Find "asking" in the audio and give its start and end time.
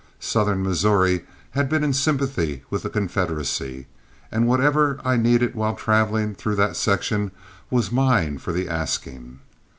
8.67-9.41